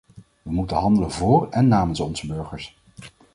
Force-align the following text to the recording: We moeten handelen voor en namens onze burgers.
We 0.41 0.51
moeten 0.51 0.77
handelen 0.77 1.11
voor 1.11 1.49
en 1.49 1.67
namens 1.67 1.99
onze 1.99 2.27
burgers. 2.27 2.77